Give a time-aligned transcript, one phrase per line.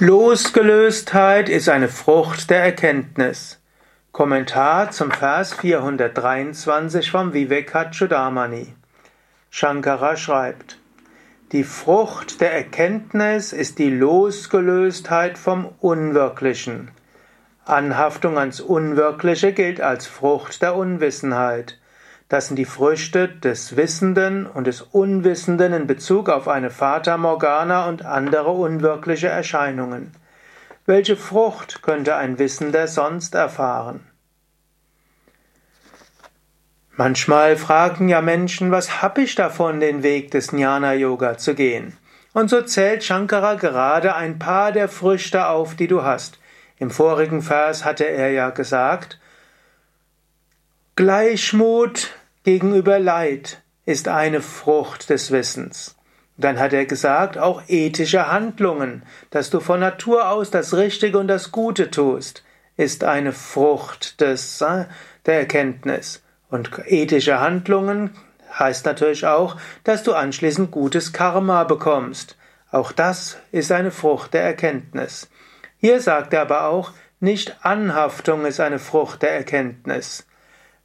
[0.00, 3.58] Losgelöstheit ist eine Frucht der Erkenntnis.
[4.12, 8.74] Kommentar zum Vers 423 vom Vivekachudamani.
[9.50, 10.78] Shankara schreibt,
[11.50, 16.92] die Frucht der Erkenntnis ist die Losgelöstheit vom Unwirklichen.
[17.64, 21.76] Anhaftung ans Unwirkliche gilt als Frucht der Unwissenheit.
[22.28, 27.88] Das sind die Früchte des Wissenden und des Unwissenden in Bezug auf eine Fata Morgana
[27.88, 30.12] und andere unwirkliche Erscheinungen.
[30.84, 34.06] Welche Frucht könnte ein Wissender sonst erfahren?
[36.96, 41.96] Manchmal fragen ja Menschen, was hab ich davon, den Weg des Jnana Yoga zu gehen?
[42.34, 46.38] Und so zählt Shankara gerade ein paar der Früchte auf, die du hast.
[46.76, 49.18] Im vorigen Vers hatte er ja gesagt,
[50.96, 52.17] Gleichmut
[52.48, 55.96] gegenüber Leid ist eine Frucht des Wissens.
[56.38, 61.28] Dann hat er gesagt, auch ethische Handlungen, dass du von Natur aus das Richtige und
[61.28, 62.44] das Gute tust,
[62.78, 64.86] ist eine Frucht des, äh,
[65.26, 66.22] der Erkenntnis.
[66.48, 68.16] Und ethische Handlungen
[68.58, 72.38] heißt natürlich auch, dass du anschließend gutes Karma bekommst.
[72.70, 75.28] Auch das ist eine Frucht der Erkenntnis.
[75.76, 80.27] Hier sagt er aber auch, nicht Anhaftung ist eine Frucht der Erkenntnis.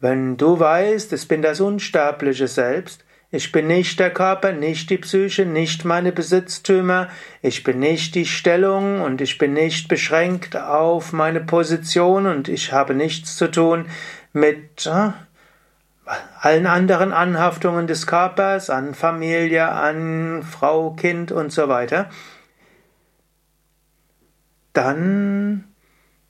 [0.00, 4.98] Wenn du weißt, ich bin das unsterbliche Selbst, ich bin nicht der Körper, nicht die
[4.98, 7.08] Psyche, nicht meine Besitztümer,
[7.42, 12.72] ich bin nicht die Stellung und ich bin nicht beschränkt auf meine Position und ich
[12.72, 13.86] habe nichts zu tun
[14.32, 15.10] mit äh,
[16.40, 22.10] allen anderen Anhaftungen des Körpers, an Familie, an Frau, Kind und so weiter,
[24.74, 25.64] dann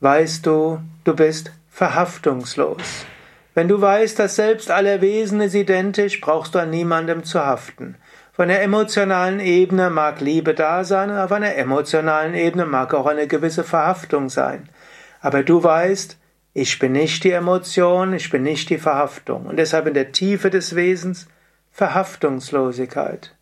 [0.00, 3.06] weißt du, du bist verhaftungslos.
[3.54, 7.96] Wenn du weißt, dass selbst aller Wesen ist identisch, brauchst du an niemandem zu haften.
[8.32, 13.26] Von der emotionalen Ebene mag Liebe da sein, auf einer emotionalen Ebene mag auch eine
[13.26, 14.68] gewisse Verhaftung sein.
[15.20, 16.16] Aber du weißt,
[16.54, 19.46] ich bin nicht die Emotion, ich bin nicht die Verhaftung.
[19.46, 21.28] Und deshalb in der Tiefe des Wesens
[21.70, 23.34] Verhaftungslosigkeit.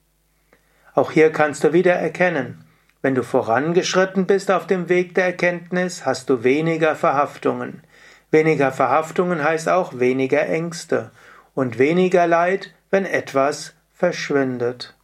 [0.94, 2.64] Auch hier kannst du wieder erkennen,
[3.00, 7.82] wenn du vorangeschritten bist auf dem Weg der Erkenntnis, hast du weniger Verhaftungen.
[8.30, 11.10] Weniger Verhaftungen heißt auch weniger Ängste
[11.54, 14.94] und weniger Leid, wenn etwas verschwindet.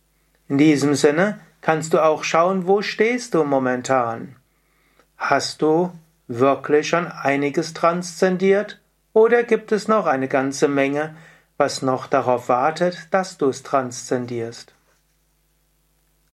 [0.49, 4.37] In diesem Sinne kannst du auch schauen, wo stehst du momentan.
[5.17, 5.91] Hast du
[6.29, 8.79] wirklich schon einiges transzendiert
[9.15, 11.17] oder gibt es noch eine ganze Menge,
[11.57, 14.75] was noch darauf wartet, dass du es transzendierst?